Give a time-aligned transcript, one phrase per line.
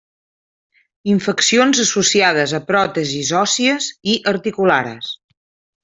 [1.15, 5.17] Infeccions associades a pròtesis òssies i articulares.